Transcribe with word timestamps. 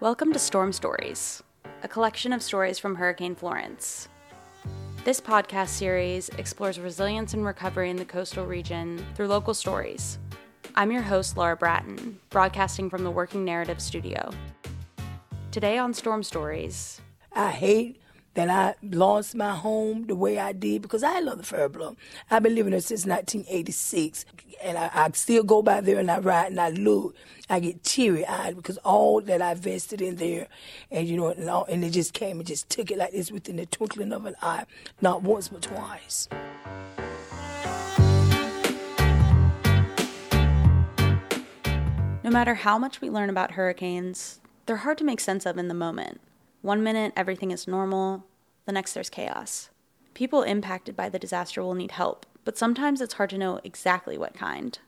Welcome 0.00 0.32
to 0.32 0.38
Storm 0.38 0.72
Stories, 0.72 1.42
a 1.82 1.88
collection 1.88 2.32
of 2.32 2.42
stories 2.42 2.78
from 2.78 2.94
Hurricane 2.94 3.34
Florence. 3.34 4.08
This 5.04 5.20
podcast 5.20 5.68
series 5.68 6.30
explores 6.38 6.80
resilience 6.80 7.34
and 7.34 7.44
recovery 7.44 7.90
in 7.90 7.96
the 7.96 8.06
coastal 8.06 8.46
region 8.46 9.04
through 9.14 9.26
local 9.26 9.52
stories. 9.52 10.18
I'm 10.74 10.90
your 10.90 11.02
host, 11.02 11.36
Laura 11.36 11.54
Bratton, 11.54 12.18
broadcasting 12.30 12.88
from 12.88 13.04
the 13.04 13.10
Working 13.10 13.44
Narrative 13.44 13.78
Studio. 13.78 14.30
Today 15.50 15.76
on 15.76 15.92
Storm 15.92 16.22
Stories, 16.22 17.02
I 17.34 17.50
hate 17.50 17.99
that 18.34 18.48
I 18.48 18.74
lost 18.82 19.34
my 19.34 19.54
home 19.54 20.06
the 20.06 20.14
way 20.14 20.38
I 20.38 20.52
did 20.52 20.82
because 20.82 21.02
I 21.02 21.20
love 21.20 21.38
the 21.38 21.44
Fair 21.44 21.68
Bluff. 21.68 21.96
I've 22.30 22.42
been 22.42 22.54
living 22.54 22.70
there 22.70 22.80
since 22.80 23.04
1986, 23.04 24.24
and 24.62 24.78
I, 24.78 24.90
I, 24.94 25.10
still 25.12 25.42
go 25.42 25.62
by 25.62 25.80
there 25.80 25.98
and 25.98 26.10
I 26.10 26.18
ride 26.18 26.50
and 26.52 26.60
I 26.60 26.70
look. 26.70 27.16
I 27.48 27.58
get 27.58 27.82
teary 27.82 28.24
eyed 28.24 28.54
because 28.54 28.78
all 28.78 29.20
that 29.22 29.42
I 29.42 29.52
invested 29.52 30.00
in 30.00 30.16
there, 30.16 30.46
and 30.90 31.08
you 31.08 31.16
know, 31.16 31.28
and, 31.28 31.50
all, 31.50 31.64
and 31.64 31.84
it 31.84 31.90
just 31.90 32.12
came 32.12 32.38
and 32.38 32.46
just 32.46 32.68
took 32.68 32.90
it 32.92 32.98
like 32.98 33.12
this 33.12 33.32
within 33.32 33.56
the 33.56 33.66
twinkling 33.66 34.12
of 34.12 34.26
an 34.26 34.36
eye, 34.40 34.66
not 35.00 35.22
once 35.22 35.48
but 35.48 35.62
twice. 35.62 36.28
No 42.22 42.30
matter 42.30 42.54
how 42.54 42.78
much 42.78 43.00
we 43.00 43.10
learn 43.10 43.28
about 43.28 43.52
hurricanes, 43.52 44.38
they're 44.66 44.76
hard 44.76 44.98
to 44.98 45.04
make 45.04 45.18
sense 45.18 45.46
of 45.46 45.58
in 45.58 45.66
the 45.66 45.74
moment. 45.74 46.20
One 46.62 46.82
minute, 46.82 47.12
everything 47.16 47.50
is 47.50 47.66
normal, 47.66 48.26
the 48.66 48.72
next, 48.72 48.92
there's 48.92 49.08
chaos. 49.10 49.70
People 50.12 50.42
impacted 50.42 50.94
by 50.94 51.08
the 51.08 51.18
disaster 51.18 51.62
will 51.62 51.74
need 51.74 51.92
help, 51.92 52.26
but 52.44 52.58
sometimes 52.58 53.00
it's 53.00 53.14
hard 53.14 53.30
to 53.30 53.38
know 53.38 53.60
exactly 53.64 54.18
what 54.18 54.34
kind. 54.34 54.78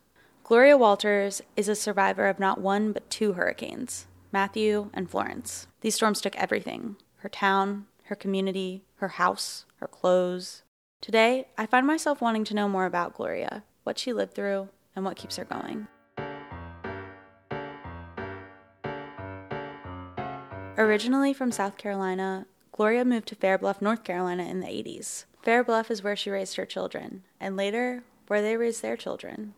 Gloria 0.44 0.76
Walters 0.76 1.40
is 1.56 1.68
a 1.68 1.74
survivor 1.74 2.26
of 2.26 2.38
not 2.38 2.60
one 2.60 2.92
but 2.92 3.08
two 3.08 3.32
hurricanes 3.32 4.06
Matthew 4.32 4.90
and 4.92 5.10
Florence. 5.10 5.66
These 5.80 5.94
storms 5.94 6.20
took 6.20 6.36
everything 6.36 6.96
her 7.18 7.28
town, 7.28 7.86
her 8.04 8.16
community, 8.16 8.84
her 8.96 9.08
house, 9.08 9.64
her 9.76 9.86
clothes. 9.86 10.62
Today, 11.00 11.48
I 11.56 11.66
find 11.66 11.86
myself 11.86 12.20
wanting 12.20 12.44
to 12.44 12.54
know 12.54 12.68
more 12.68 12.86
about 12.86 13.14
Gloria, 13.14 13.64
what 13.84 13.98
she 13.98 14.12
lived 14.12 14.34
through, 14.34 14.68
and 14.94 15.04
what 15.04 15.16
keeps 15.16 15.36
her 15.36 15.44
going. 15.44 15.86
Originally 20.78 21.34
from 21.34 21.52
South 21.52 21.76
Carolina, 21.76 22.46
Gloria 22.72 23.04
moved 23.04 23.28
to 23.28 23.34
Fair 23.34 23.58
Bluff, 23.58 23.82
North 23.82 24.04
Carolina 24.04 24.44
in 24.44 24.60
the 24.60 24.66
80s. 24.66 25.26
Fair 25.42 25.62
Bluff 25.62 25.90
is 25.90 26.02
where 26.02 26.16
she 26.16 26.30
raised 26.30 26.56
her 26.56 26.64
children, 26.64 27.24
and 27.38 27.58
later, 27.58 28.04
where 28.26 28.40
they 28.40 28.56
raised 28.56 28.80
their 28.80 28.96
children. 28.96 29.52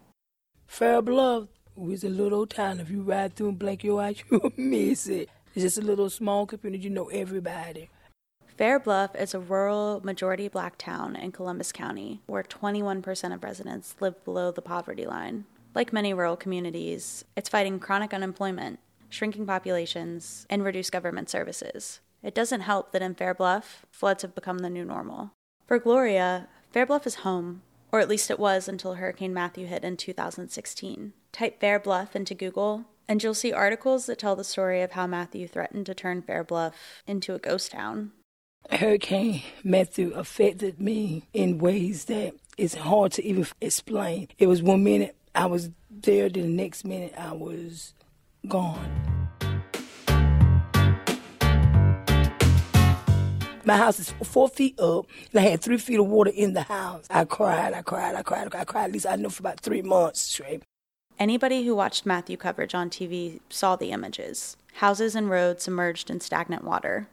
Fair 0.66 1.00
Bluff 1.00 1.44
was 1.76 2.02
a 2.02 2.08
little 2.08 2.48
town. 2.48 2.80
If 2.80 2.90
you 2.90 3.02
ride 3.02 3.36
through 3.36 3.50
and 3.50 3.58
blink 3.58 3.84
your 3.84 4.02
eyes, 4.02 4.24
you'll 4.30 4.52
miss 4.56 5.06
it. 5.06 5.30
It's 5.54 5.62
just 5.62 5.78
a 5.78 5.82
little 5.82 6.10
small 6.10 6.46
community. 6.46 6.82
You 6.82 6.90
know 6.90 7.06
everybody. 7.10 7.90
Fair 8.56 8.80
Bluff 8.80 9.14
is 9.14 9.34
a 9.34 9.40
rural, 9.40 10.00
majority 10.02 10.48
black 10.48 10.78
town 10.78 11.14
in 11.14 11.30
Columbus 11.30 11.70
County 11.70 12.22
where 12.26 12.42
21% 12.42 13.32
of 13.32 13.44
residents 13.44 13.94
live 14.00 14.24
below 14.24 14.50
the 14.50 14.62
poverty 14.62 15.06
line. 15.06 15.44
Like 15.76 15.92
many 15.92 16.12
rural 16.12 16.36
communities, 16.36 17.24
it's 17.36 17.48
fighting 17.48 17.78
chronic 17.78 18.12
unemployment 18.12 18.80
shrinking 19.14 19.46
populations, 19.46 20.46
and 20.50 20.64
reduced 20.64 20.92
government 20.92 21.30
services. 21.30 22.00
It 22.22 22.34
doesn't 22.34 22.62
help 22.62 22.92
that 22.92 23.02
in 23.02 23.14
Fair 23.14 23.34
Bluff, 23.34 23.86
floods 23.90 24.22
have 24.22 24.34
become 24.34 24.58
the 24.58 24.70
new 24.70 24.84
normal. 24.84 25.32
For 25.66 25.78
Gloria, 25.78 26.48
Fair 26.72 26.86
Bluff 26.86 27.06
is 27.06 27.16
home, 27.16 27.62
or 27.92 28.00
at 28.00 28.08
least 28.08 28.30
it 28.30 28.38
was 28.38 28.66
until 28.66 28.94
Hurricane 28.94 29.32
Matthew 29.32 29.66
hit 29.66 29.84
in 29.84 29.96
2016. 29.96 31.12
Type 31.32 31.60
Fair 31.60 31.78
Bluff 31.78 32.16
into 32.16 32.34
Google, 32.34 32.86
and 33.06 33.22
you'll 33.22 33.34
see 33.34 33.52
articles 33.52 34.06
that 34.06 34.18
tell 34.18 34.36
the 34.36 34.44
story 34.44 34.82
of 34.82 34.92
how 34.92 35.06
Matthew 35.06 35.46
threatened 35.46 35.86
to 35.86 35.94
turn 35.94 36.22
Fair 36.22 36.42
Bluff 36.42 36.74
into 37.06 37.34
a 37.34 37.38
ghost 37.38 37.72
town. 37.72 38.12
Hurricane 38.70 39.42
Matthew 39.62 40.12
affected 40.14 40.80
me 40.80 41.24
in 41.32 41.58
ways 41.58 42.06
that 42.06 42.34
it's 42.56 42.74
hard 42.74 43.12
to 43.12 43.24
even 43.24 43.46
explain. 43.60 44.28
It 44.38 44.46
was 44.46 44.62
one 44.62 44.82
minute 44.82 45.16
I 45.34 45.46
was 45.46 45.70
there, 45.90 46.28
the 46.28 46.42
next 46.42 46.84
minute 46.84 47.14
I 47.18 47.32
was 47.32 47.92
gone. 48.48 48.90
My 53.66 53.78
house 53.78 53.98
is 53.98 54.10
four 54.22 54.48
feet 54.48 54.78
up, 54.78 55.06
and 55.32 55.40
I 55.40 55.48
had 55.50 55.62
three 55.62 55.78
feet 55.78 55.98
of 55.98 56.06
water 56.06 56.30
in 56.34 56.52
the 56.52 56.62
house. 56.62 57.06
I 57.08 57.24
cried, 57.24 57.72
I 57.72 57.80
cried, 57.80 58.14
I 58.14 58.22
cried, 58.22 58.54
I 58.54 58.64
cried. 58.64 58.84
At 58.84 58.92
least 58.92 59.06
I 59.06 59.16
know 59.16 59.30
for 59.30 59.40
about 59.40 59.60
three 59.60 59.80
months 59.80 60.20
straight. 60.20 60.62
Anybody 61.18 61.64
who 61.64 61.76
watched 61.76 62.04
Matthew 62.04 62.36
coverage 62.36 62.74
on 62.74 62.90
TV 62.90 63.40
saw 63.48 63.76
the 63.76 63.92
images 63.92 64.56
houses 64.78 65.14
and 65.14 65.30
roads 65.30 65.62
submerged 65.62 66.10
in 66.10 66.20
stagnant 66.20 66.64
water. 66.64 67.06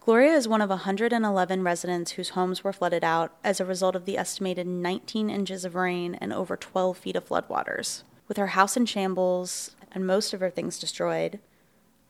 Gloria 0.00 0.32
is 0.32 0.48
one 0.48 0.60
of 0.60 0.70
111 0.70 1.62
residents 1.62 2.12
whose 2.12 2.30
homes 2.30 2.64
were 2.64 2.72
flooded 2.72 3.04
out 3.04 3.36
as 3.44 3.60
a 3.60 3.64
result 3.64 3.94
of 3.94 4.04
the 4.04 4.18
estimated 4.18 4.66
19 4.66 5.30
inches 5.30 5.64
of 5.64 5.76
rain 5.76 6.16
and 6.16 6.32
over 6.32 6.56
12 6.56 6.98
feet 6.98 7.16
of 7.16 7.28
floodwaters. 7.28 8.02
With 8.26 8.36
her 8.36 8.48
house 8.48 8.76
in 8.76 8.86
shambles 8.86 9.75
and 9.92 10.06
most 10.06 10.32
of 10.32 10.40
her 10.40 10.50
things 10.50 10.78
destroyed, 10.78 11.40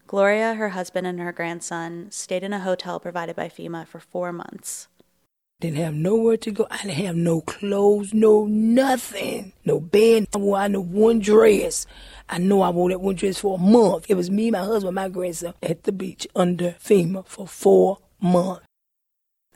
Gloria, 0.07 0.55
her 0.55 0.71
husband, 0.71 1.07
and 1.07 1.19
her 1.19 1.33
grandson 1.33 2.11
stayed 2.11 2.45
in 2.45 2.53
a 2.53 2.61
hotel 2.61 3.01
provided 3.01 3.35
by 3.35 3.49
FEMA 3.49 3.87
for 3.87 3.99
four 3.99 4.33
months. 4.33 4.89
Didn't 5.59 5.79
have 5.79 5.95
nowhere 5.95 6.37
to 6.37 6.51
go. 6.51 6.67
I 6.71 6.77
didn't 6.79 7.05
have 7.07 7.17
no 7.17 7.41
clothes, 7.41 8.13
no 8.13 8.45
nothing. 8.45 9.53
No 9.65 9.81
bed. 9.81 10.29
I 10.35 10.39
wore 10.39 10.59
I 10.59 10.69
know 10.69 10.83
one 10.83 11.19
dress. 11.19 11.87
I 12.29 12.39
know 12.39 12.61
I 12.61 12.69
wore 12.69 12.91
that 12.91 13.01
one 13.01 13.15
dress 13.15 13.39
for 13.39 13.57
a 13.57 13.61
month. 13.61 14.07
It 14.09 14.15
was 14.15 14.31
me, 14.31 14.51
my 14.51 14.59
husband, 14.59 14.95
my 14.95 15.09
grandson 15.09 15.55
at 15.63 15.85
the 15.85 15.93
beach 15.93 16.27
under 16.37 16.73
FEMA 16.73 17.27
for 17.27 17.49
four 17.49 17.99
months. 18.21 18.67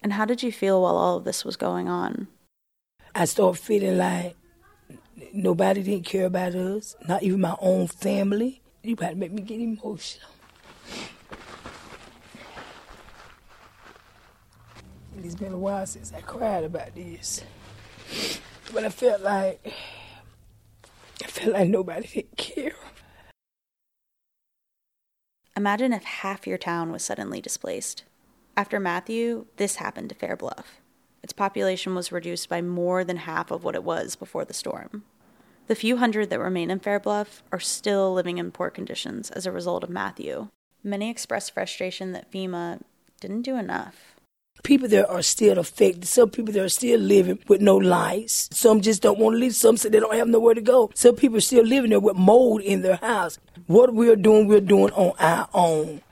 And 0.02 0.14
how 0.14 0.24
did 0.24 0.42
you 0.42 0.50
feel 0.50 0.80
while 0.80 0.96
all 0.96 1.18
of 1.18 1.24
this 1.24 1.44
was 1.44 1.56
going 1.56 1.86
on? 1.86 2.28
I 3.14 3.26
started 3.26 3.60
feeling 3.60 3.98
like 3.98 4.36
nobody 5.32 5.82
didn't 5.82 6.06
care 6.06 6.26
about 6.26 6.54
us, 6.54 6.96
not 7.06 7.22
even 7.22 7.40
my 7.40 7.56
own 7.60 7.86
family. 7.86 8.60
You 8.82 8.94
about 8.94 9.10
to 9.10 9.16
make 9.16 9.32
me 9.32 9.42
get 9.42 9.60
emotional. 9.60 10.30
It's 15.22 15.34
been 15.34 15.52
a 15.52 15.58
while 15.58 15.86
since 15.86 16.12
I 16.14 16.22
cried 16.22 16.64
about 16.64 16.94
this. 16.94 17.44
But 18.72 18.84
I 18.84 18.88
felt 18.88 19.20
like 19.20 19.60
I 21.22 21.26
felt 21.26 21.52
like 21.52 21.68
nobody 21.68 22.08
didn't 22.08 22.36
care. 22.36 22.72
Imagine 25.56 25.92
if 25.92 26.04
half 26.04 26.46
your 26.46 26.56
town 26.56 26.90
was 26.90 27.04
suddenly 27.04 27.40
displaced. 27.40 28.04
After 28.56 28.80
Matthew, 28.80 29.46
this 29.56 29.76
happened 29.76 30.08
to 30.08 30.14
Fair 30.14 30.36
Bluff. 30.36 30.80
Its 31.22 31.32
population 31.32 31.94
was 31.94 32.10
reduced 32.10 32.48
by 32.48 32.62
more 32.62 33.04
than 33.04 33.18
half 33.18 33.50
of 33.50 33.62
what 33.62 33.74
it 33.74 33.84
was 33.84 34.16
before 34.16 34.44
the 34.44 34.54
storm. 34.54 35.04
The 35.70 35.76
few 35.76 35.98
hundred 35.98 36.30
that 36.30 36.40
remain 36.40 36.68
in 36.68 36.80
Fair 36.80 36.98
Bluff 36.98 37.44
are 37.52 37.60
still 37.60 38.12
living 38.12 38.38
in 38.38 38.50
poor 38.50 38.70
conditions 38.70 39.30
as 39.30 39.46
a 39.46 39.52
result 39.52 39.84
of 39.84 39.88
Matthew. 39.88 40.48
Many 40.82 41.08
express 41.08 41.48
frustration 41.48 42.10
that 42.10 42.28
FEMA 42.32 42.80
didn't 43.20 43.42
do 43.42 43.54
enough. 43.56 44.16
People 44.64 44.88
there 44.88 45.08
are 45.08 45.22
still 45.22 45.60
affected. 45.60 46.06
Some 46.06 46.30
people 46.30 46.52
there 46.52 46.64
are 46.64 46.68
still 46.68 46.98
living 46.98 47.38
with 47.46 47.60
no 47.60 47.76
lights. 47.76 48.48
Some 48.50 48.80
just 48.80 49.00
don't 49.00 49.20
want 49.20 49.34
to 49.34 49.38
leave. 49.38 49.54
Some 49.54 49.76
say 49.76 49.90
they 49.90 50.00
don't 50.00 50.16
have 50.16 50.26
nowhere 50.26 50.54
to 50.54 50.60
go. 50.60 50.90
Some 50.92 51.14
people 51.14 51.36
are 51.38 51.40
still 51.40 51.64
living 51.64 51.90
there 51.90 52.00
with 52.00 52.16
mold 52.16 52.62
in 52.62 52.82
their 52.82 52.96
house. 52.96 53.38
What 53.68 53.94
we're 53.94 54.16
doing, 54.16 54.48
we're 54.48 54.60
doing 54.60 54.92
on 54.94 55.12
our 55.20 55.48
own. 55.54 56.02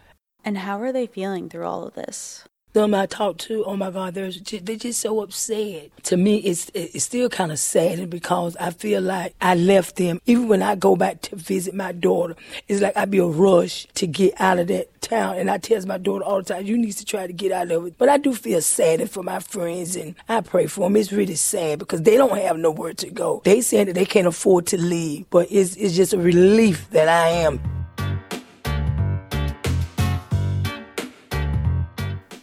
And 0.45 0.59
how 0.59 0.81
are 0.81 0.93
they 0.93 1.09
feeling 1.09 1.49
through 1.49 1.67
all 1.67 1.83
of 1.83 1.95
this? 1.95 2.45
Them 2.83 2.95
I 2.95 3.07
talk 3.07 3.39
to, 3.39 3.65
oh 3.65 3.77
my 3.77 3.91
God, 3.91 4.15
they're 4.15 4.31
just, 4.31 4.65
they're 4.65 4.77
just 4.77 5.01
so 5.01 5.21
upset. 5.21 5.91
To 6.05 6.17
me, 6.17 6.39
it's 6.39 6.71
it's 6.75 7.05
still 7.05 7.29
kind 7.29 7.53
of 7.53 7.59
sad 7.59 8.09
because 8.11 8.57
I 8.57 8.71
feel 8.71 9.03
like 9.03 9.35
I 9.41 9.55
left 9.55 9.97
them. 9.97 10.21
Even 10.27 10.49
when 10.49 10.63
I 10.63 10.75
go 10.75 10.97
back 10.97 11.21
to 11.23 11.37
visit 11.37 11.75
my 11.75 11.93
daughter, 11.93 12.37
it's 12.69 12.81
like 12.81 12.97
I 12.97 13.05
be 13.05 13.19
a 13.19 13.27
rush 13.27 13.87
to 13.95 14.07
get 14.07 14.35
out 14.41 14.59
of 14.59 14.69
that 14.69 15.01
town. 15.01 15.37
And 15.39 15.51
I 15.51 15.59
tell 15.59 15.85
my 15.87 15.99
daughter 15.99 16.25
all 16.25 16.39
the 16.39 16.55
time, 16.55 16.67
you 16.67 16.77
need 16.77 16.93
to 16.93 17.05
try 17.05 17.27
to 17.27 17.33
get 17.33 17.53
out 17.53 17.71
of 17.71 17.87
it. 17.87 17.99
But 17.99 18.09
I 18.09 18.17
do 18.19 18.35
feel 18.35 18.61
sad 18.61 19.09
for 19.11 19.23
my 19.23 19.41
friends, 19.41 19.97
and 19.97 20.15
I 20.29 20.41
pray 20.41 20.67
for 20.67 20.83
them. 20.83 20.97
It's 20.97 21.13
really 21.13 21.37
sad 21.37 21.79
because 21.79 22.03
they 22.03 22.17
don't 22.17 22.37
have 22.39 22.57
nowhere 22.59 22.95
to 22.95 23.11
go. 23.11 23.43
They 23.45 23.61
saying 23.61 23.87
that 23.87 23.95
they 23.95 24.07
can't 24.07 24.27
afford 24.27 24.67
to 24.69 24.79
leave, 24.79 25.29
but 25.31 25.49
it's 25.51 25.77
it's 25.77 25.95
just 25.95 26.13
a 26.13 26.19
relief 26.19 26.89
that 26.91 27.09
I 27.09 27.29
am. 27.29 27.78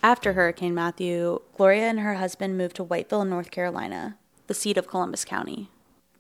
After 0.06 0.34
Hurricane 0.34 0.75
Matthew, 0.75 1.40
Gloria 1.57 1.90
and 1.90 2.00
her 2.00 2.13
husband 2.13 2.60
moved 2.60 2.75
to 2.75 2.86
Whiteville, 2.86 3.28
North 3.28 3.50
Carolina, 3.50 4.19
the 4.46 4.54
seat 4.54 4.78
of 4.78 4.88
Columbus 4.88 5.25
County. 5.25 5.72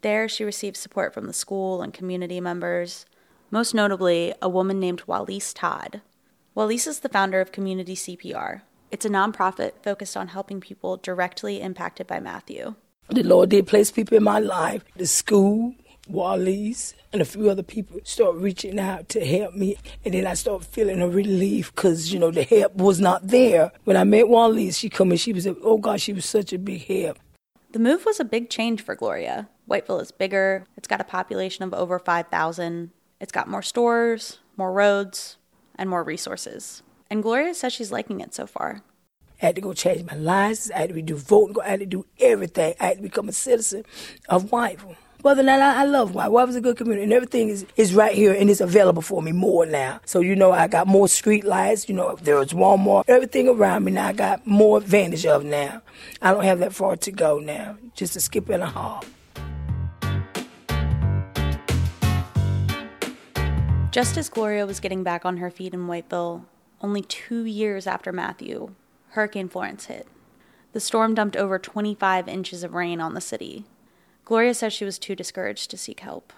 There, 0.01 0.27
she 0.27 0.43
received 0.43 0.75
support 0.75 1.13
from 1.13 1.27
the 1.27 1.33
school 1.33 1.83
and 1.83 1.93
community 1.93 2.41
members, 2.41 3.05
most 3.51 3.75
notably 3.75 4.33
a 4.41 4.49
woman 4.49 4.79
named 4.79 5.03
Walise 5.05 5.53
Todd. 5.53 6.01
Walise 6.57 6.87
is 6.87 7.01
the 7.01 7.09
founder 7.09 7.39
of 7.39 7.51
Community 7.51 7.93
CPR. 7.93 8.61
It's 8.89 9.05
a 9.05 9.09
nonprofit 9.09 9.73
focused 9.83 10.17
on 10.17 10.29
helping 10.29 10.59
people 10.59 10.97
directly 10.97 11.61
impacted 11.61 12.07
by 12.07 12.19
Matthew. 12.19 12.73
The 13.09 13.21
Lord 13.21 13.49
did 13.49 13.67
place 13.67 13.91
people 13.91 14.17
in 14.17 14.23
my 14.23 14.39
life, 14.39 14.83
the 14.95 15.05
school, 15.05 15.75
Wallys 16.11 16.93
and 17.11 17.21
a 17.21 17.25
few 17.25 17.49
other 17.49 17.63
people 17.63 17.99
start 18.03 18.35
reaching 18.35 18.79
out 18.79 19.09
to 19.09 19.25
help 19.25 19.55
me. 19.55 19.77
And 20.03 20.13
then 20.13 20.27
I 20.27 20.33
start 20.33 20.63
feeling 20.63 21.01
a 21.01 21.07
relief 21.07 21.73
because, 21.73 22.13
you 22.13 22.19
know, 22.19 22.31
the 22.31 22.43
help 22.43 22.75
was 22.75 22.99
not 22.99 23.27
there. 23.27 23.71
When 23.83 23.97
I 23.97 24.03
met 24.03 24.25
Wallys, 24.25 24.77
she 24.77 24.89
come 24.89 25.11
and 25.11 25.19
she 25.19 25.33
was, 25.33 25.47
oh 25.47 25.77
God, 25.77 26.01
she 26.01 26.13
was 26.13 26.25
such 26.25 26.53
a 26.53 26.59
big 26.59 26.85
help. 26.85 27.17
The 27.71 27.79
move 27.79 28.05
was 28.05 28.19
a 28.19 28.25
big 28.25 28.49
change 28.49 28.81
for 28.81 28.95
Gloria. 28.95 29.49
Whiteville 29.69 30.01
is 30.01 30.11
bigger. 30.11 30.65
It's 30.77 30.87
got 30.87 31.01
a 31.01 31.05
population 31.05 31.63
of 31.63 31.73
over 31.73 31.99
5,000. 31.99 32.91
It's 33.19 33.31
got 33.31 33.47
more 33.47 33.61
stores, 33.61 34.39
more 34.55 34.71
roads, 34.71 35.37
and 35.75 35.89
more 35.89 36.03
resources. 36.03 36.83
And 37.09 37.21
Gloria 37.21 37.53
says 37.53 37.73
she's 37.73 37.91
liking 37.91 38.21
it 38.21 38.33
so 38.33 38.47
far. 38.47 38.81
I 39.41 39.47
had 39.47 39.55
to 39.55 39.61
go 39.61 39.73
change 39.73 40.09
my 40.09 40.15
license. 40.15 40.71
I 40.73 40.79
had 40.79 40.93
to 40.93 41.01
do 41.01 41.17
voting. 41.17 41.57
I 41.61 41.69
had 41.69 41.79
to 41.81 41.85
do 41.85 42.05
everything. 42.19 42.75
I 42.79 42.85
had 42.85 42.97
to 42.97 43.03
become 43.03 43.27
a 43.27 43.33
citizen 43.33 43.83
of 44.29 44.45
Whiteville. 44.45 44.95
Than 45.33 45.47
that, 45.47 45.59
I, 45.59 45.81
I 45.81 45.85
love 45.85 46.13
White. 46.13 46.31
White 46.31 46.45
was 46.45 46.55
a 46.55 46.61
good 46.61 46.77
community, 46.77 47.03
and 47.03 47.11
everything 47.11 47.49
is, 47.49 47.65
is 47.75 47.95
right 47.95 48.13
here, 48.13 48.31
and 48.31 48.47
it's 48.47 48.61
available 48.61 49.01
for 49.01 49.23
me 49.23 49.31
more 49.31 49.65
now. 49.65 49.99
So, 50.05 50.19
you 50.19 50.35
know, 50.35 50.51
I 50.51 50.67
got 50.67 50.85
more 50.85 51.07
street 51.07 51.43
lights. 51.43 51.89
You 51.89 51.95
know, 51.95 52.15
there's 52.21 52.53
Walmart. 52.53 53.05
Everything 53.07 53.49
around 53.49 53.85
me 53.85 53.91
now 53.91 54.07
I 54.07 54.13
got 54.13 54.45
more 54.45 54.77
advantage 54.77 55.25
of 55.25 55.43
now. 55.43 55.81
I 56.21 56.31
don't 56.31 56.43
have 56.43 56.59
that 56.59 56.73
far 56.73 56.95
to 56.97 57.11
go 57.11 57.39
now. 57.39 57.77
Just 57.95 58.15
a 58.15 58.21
skip 58.21 58.49
and 58.49 58.61
a 58.61 58.67
hop. 58.67 59.05
Just 63.91 64.17
as 64.17 64.29
Gloria 64.29 64.65
was 64.65 64.79
getting 64.79 65.03
back 65.03 65.25
on 65.25 65.37
her 65.37 65.49
feet 65.49 65.73
in 65.73 65.87
Whiteville, 65.87 66.45
only 66.81 67.01
two 67.01 67.45
years 67.45 67.87
after 67.87 68.11
Matthew, 68.11 68.75
Hurricane 69.09 69.49
Florence 69.49 69.85
hit. 69.85 70.07
The 70.73 70.79
storm 70.79 71.15
dumped 71.15 71.35
over 71.37 71.57
25 71.57 72.27
inches 72.27 72.63
of 72.63 72.73
rain 72.73 72.99
on 72.99 73.13
the 73.13 73.21
city. 73.21 73.65
Gloria 74.25 74.55
says 74.55 74.73
she 74.73 74.85
was 74.85 74.97
too 74.97 75.15
discouraged 75.15 75.69
to 75.69 75.77
seek 75.77 75.99
help. 75.99 76.33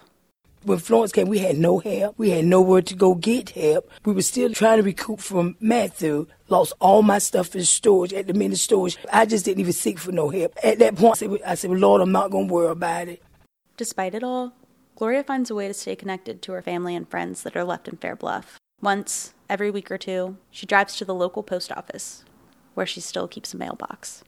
When 0.64 0.80
Florence 0.80 1.14
came, 1.14 1.30
we 1.30 1.40
had 1.40 1.58
no 1.58 1.80
help. 1.80 2.16
We 2.18 2.32
had 2.32 2.44
nowhere 2.44 2.82
to 2.82 2.96
go 2.96 3.16
get 3.16 3.52
help. 3.52 3.90
We 4.04 4.12
were 4.12 4.22
still 4.22 4.52
trying 4.52 4.78
to 4.78 4.84
recoup 4.84 5.22
from 5.22 5.56
Matthew. 5.62 6.28
Lost 6.50 6.74
all 6.82 7.02
my 7.02 7.20
stuff 7.20 7.56
in 7.56 7.64
storage 7.64 8.12
at 8.12 8.28
the 8.28 8.34
mini 8.34 8.56
storage. 8.56 8.98
I 9.14 9.26
just 9.26 9.46
didn't 9.46 9.62
even 9.62 9.72
seek 9.72 10.00
for 10.00 10.12
no 10.12 10.28
help. 10.30 10.58
At 10.62 10.80
that 10.80 10.98
point, 10.98 11.14
I 11.14 11.28
said, 11.28 11.42
I 11.46 11.56
said 11.56 11.72
Lord, 11.72 12.02
I'm 12.02 12.12
not 12.12 12.32
going 12.32 12.50
to 12.50 12.54
worry 12.54 12.68
about 12.68 13.08
it. 13.08 13.24
Despite 13.78 14.16
it 14.16 14.24
all, 14.24 14.52
Gloria 14.98 15.24
finds 15.24 15.50
a 15.50 15.56
way 15.56 15.70
to 15.70 15.74
stay 15.74 15.96
connected 15.96 16.42
to 16.42 16.52
her 16.52 16.62
family 16.62 16.96
and 16.96 17.08
friends 17.08 17.44
that 17.44 17.56
are 17.56 17.64
left 17.64 17.88
in 17.88 17.96
Fair 17.96 18.18
Bluff. 18.18 18.58
Once, 18.82 19.34
every 19.50 19.72
week 19.72 19.90
or 19.90 19.98
two, 19.98 20.38
she 20.52 20.66
drives 20.66 20.98
to 20.98 21.06
the 21.06 21.16
local 21.16 21.44
post 21.44 21.72
office, 21.72 22.26
where 22.74 22.86
she 22.86 23.00
still 23.00 23.28
keeps 23.28 23.54
a 23.54 23.58
mailbox. 23.58 24.24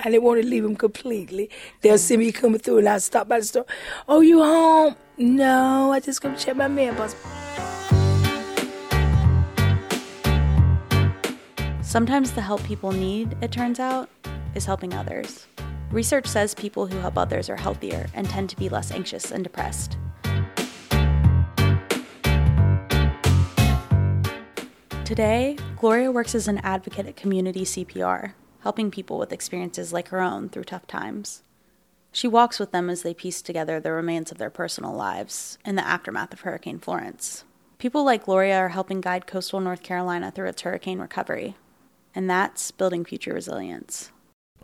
I 0.00 0.10
didn't 0.10 0.22
want 0.22 0.40
to 0.42 0.46
leave 0.46 0.62
them 0.62 0.76
completely. 0.76 1.50
They'll 1.80 1.94
mm. 1.94 1.98
see 1.98 2.16
me 2.16 2.32
coming 2.32 2.60
through 2.60 2.78
and 2.78 2.88
I'll 2.88 3.00
stop 3.00 3.28
by 3.28 3.40
the 3.40 3.44
store. 3.44 3.66
Oh, 4.08 4.20
you 4.20 4.42
home? 4.42 4.94
No, 5.16 5.92
I 5.92 6.00
just 6.00 6.22
come 6.22 6.36
check 6.36 6.56
my 6.56 6.68
mailbox. 6.68 7.16
Sometimes 11.82 12.32
the 12.32 12.42
help 12.42 12.62
people 12.64 12.92
need, 12.92 13.36
it 13.40 13.50
turns 13.50 13.80
out, 13.80 14.08
is 14.54 14.66
helping 14.66 14.94
others. 14.94 15.46
Research 15.90 16.26
says 16.26 16.54
people 16.54 16.86
who 16.86 16.98
help 16.98 17.16
others 17.16 17.48
are 17.48 17.56
healthier 17.56 18.06
and 18.14 18.28
tend 18.28 18.50
to 18.50 18.56
be 18.56 18.68
less 18.68 18.90
anxious 18.90 19.30
and 19.30 19.42
depressed. 19.42 19.96
Today, 25.06 25.56
Gloria 25.78 26.12
works 26.12 26.34
as 26.34 26.46
an 26.48 26.58
advocate 26.58 27.06
at 27.06 27.16
Community 27.16 27.64
CPR, 27.64 28.34
helping 28.60 28.90
people 28.90 29.18
with 29.18 29.32
experiences 29.32 29.92
like 29.92 30.08
her 30.08 30.20
own 30.20 30.48
through 30.48 30.64
tough 30.64 30.86
times. 30.86 31.42
She 32.12 32.26
walks 32.26 32.58
with 32.58 32.72
them 32.72 32.88
as 32.90 33.02
they 33.02 33.14
piece 33.14 33.42
together 33.42 33.78
the 33.78 33.92
remains 33.92 34.30
of 34.32 34.38
their 34.38 34.50
personal 34.50 34.92
lives 34.92 35.58
in 35.64 35.76
the 35.76 35.86
aftermath 35.86 36.32
of 36.32 36.40
Hurricane 36.40 36.78
Florence. 36.78 37.44
People 37.78 38.04
like 38.04 38.24
Gloria 38.24 38.58
are 38.58 38.70
helping 38.70 39.00
guide 39.00 39.26
coastal 39.26 39.60
North 39.60 39.82
Carolina 39.82 40.32
through 40.32 40.48
its 40.48 40.62
hurricane 40.62 40.98
recovery, 40.98 41.54
and 42.14 42.28
that's 42.28 42.70
building 42.72 43.04
future 43.04 43.34
resilience. 43.34 44.10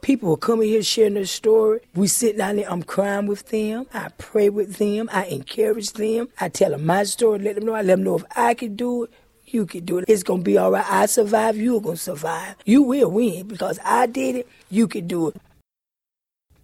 People 0.00 0.36
come 0.36 0.60
in 0.60 0.68
here 0.68 0.82
sharing 0.82 1.14
their 1.14 1.24
story. 1.24 1.80
We 1.94 2.08
sit 2.08 2.36
down 2.36 2.56
there, 2.56 2.70
I'm 2.70 2.82
crying 2.82 3.26
with 3.26 3.48
them. 3.48 3.86
I 3.94 4.08
pray 4.18 4.50
with 4.50 4.76
them. 4.76 5.08
I 5.12 5.26
encourage 5.26 5.92
them. 5.92 6.28
I 6.38 6.50
tell 6.50 6.72
them 6.72 6.84
my 6.84 7.04
story, 7.04 7.38
let 7.38 7.54
them 7.54 7.64
know. 7.64 7.72
I 7.74 7.82
let 7.82 7.86
them 7.94 8.02
know 8.02 8.16
if 8.16 8.24
I 8.36 8.52
can 8.54 8.76
do 8.76 9.04
it, 9.04 9.10
you 9.46 9.66
can 9.66 9.84
do 9.84 9.98
it. 9.98 10.04
It's 10.08 10.22
going 10.22 10.40
to 10.40 10.44
be 10.44 10.58
all 10.58 10.70
right. 10.70 10.84
I 10.88 11.06
survive, 11.06 11.56
you're 11.56 11.80
going 11.80 11.96
to 11.96 12.02
survive. 12.02 12.56
You 12.64 12.82
will 12.82 13.10
win 13.10 13.48
because 13.48 13.78
I 13.84 14.06
did 14.06 14.36
it, 14.36 14.48
you 14.70 14.88
can 14.88 15.06
do 15.06 15.28
it. 15.28 15.36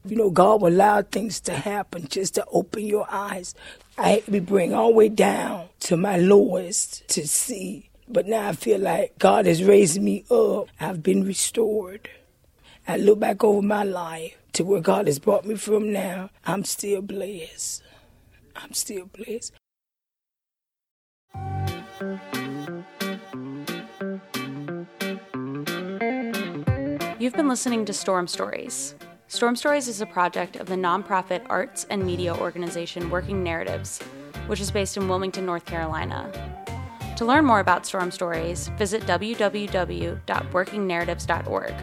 You 0.04 0.16
know, 0.16 0.30
God 0.30 0.62
will 0.62 0.68
allow 0.68 1.02
things 1.02 1.40
to 1.40 1.52
happen 1.52 2.08
just 2.08 2.34
to 2.36 2.46
open 2.52 2.84
your 2.86 3.06
eyes. 3.10 3.54
I 3.98 4.08
had 4.10 4.24
to 4.24 4.30
be 4.30 4.40
bring 4.40 4.72
all 4.72 4.90
the 4.90 4.96
way 4.96 5.08
down 5.10 5.68
to 5.80 5.96
my 5.96 6.16
lowest 6.16 7.06
to 7.08 7.28
see. 7.28 7.90
But 8.08 8.26
now 8.26 8.48
I 8.48 8.52
feel 8.52 8.80
like 8.80 9.18
God 9.18 9.46
has 9.46 9.62
raised 9.62 10.00
me 10.00 10.24
up. 10.30 10.68
I've 10.80 11.02
been 11.02 11.24
restored. 11.24 12.08
I 12.88 12.96
look 12.96 13.20
back 13.20 13.44
over 13.44 13.62
my 13.62 13.84
life 13.84 14.36
to 14.54 14.64
where 14.64 14.80
God 14.80 15.06
has 15.06 15.18
brought 15.18 15.44
me 15.44 15.54
from 15.54 15.92
now. 15.92 16.30
I'm 16.46 16.64
still 16.64 17.02
blessed. 17.02 17.82
I'm 18.56 18.72
still 18.72 19.06
blessed. 19.06 19.52
You've 27.20 27.34
been 27.34 27.48
listening 27.48 27.84
to 27.84 27.92
Storm 27.92 28.26
Stories. 28.26 28.96
Storm 29.28 29.54
Stories 29.54 29.86
is 29.88 30.00
a 30.00 30.06
project 30.06 30.56
of 30.56 30.68
the 30.68 30.74
nonprofit 30.74 31.42
arts 31.50 31.86
and 31.90 32.02
media 32.02 32.34
organization 32.34 33.10
Working 33.10 33.44
Narratives, 33.44 34.00
which 34.46 34.58
is 34.58 34.70
based 34.70 34.96
in 34.96 35.06
Wilmington, 35.06 35.44
North 35.44 35.66
Carolina. 35.66 36.32
To 37.18 37.26
learn 37.26 37.44
more 37.44 37.60
about 37.60 37.84
Storm 37.84 38.10
Stories, 38.10 38.68
visit 38.78 39.02
www.workingnarratives.org. 39.02 41.74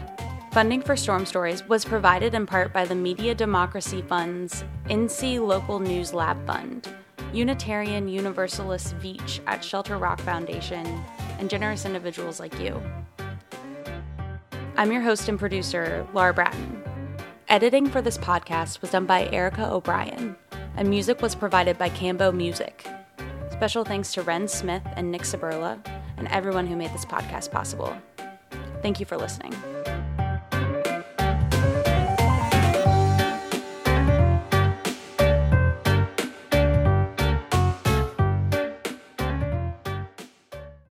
Funding 0.50 0.82
for 0.82 0.96
Storm 0.96 1.24
Stories 1.24 1.68
was 1.68 1.84
provided 1.84 2.34
in 2.34 2.44
part 2.44 2.72
by 2.72 2.84
the 2.84 2.96
Media 2.96 3.32
Democracy 3.32 4.02
Fund's 4.02 4.64
NC 4.86 5.38
Local 5.38 5.78
News 5.78 6.12
Lab 6.12 6.44
Fund, 6.48 6.92
Unitarian 7.32 8.08
Universalist 8.08 8.98
Veatch 8.98 9.38
at 9.46 9.62
Shelter 9.62 9.98
Rock 9.98 10.20
Foundation, 10.22 11.00
and 11.38 11.48
generous 11.48 11.84
individuals 11.84 12.40
like 12.40 12.58
you. 12.58 12.82
I'm 14.78 14.92
your 14.92 15.02
host 15.02 15.28
and 15.28 15.36
producer, 15.40 16.06
Laura 16.14 16.32
Bratton. 16.32 16.84
Editing 17.48 17.88
for 17.88 18.00
this 18.00 18.16
podcast 18.16 18.80
was 18.80 18.92
done 18.92 19.06
by 19.06 19.28
Erica 19.30 19.68
O'Brien, 19.68 20.36
and 20.76 20.88
music 20.88 21.20
was 21.20 21.34
provided 21.34 21.76
by 21.76 21.90
Cambo 21.90 22.32
Music. 22.32 22.86
Special 23.50 23.84
thanks 23.84 24.12
to 24.12 24.22
Ren 24.22 24.46
Smith 24.46 24.84
and 24.94 25.10
Nick 25.10 25.22
Saberla, 25.22 25.84
and 26.16 26.28
everyone 26.28 26.68
who 26.68 26.76
made 26.76 26.94
this 26.94 27.04
podcast 27.04 27.50
possible. 27.50 27.92
Thank 28.80 29.00
you 29.00 29.06
for 29.06 29.16
listening. 29.16 29.52